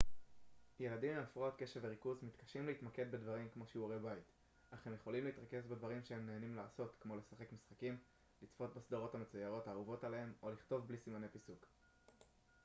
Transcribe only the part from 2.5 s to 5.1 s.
להתמקד בדברים כמו שיעורי בית אך הם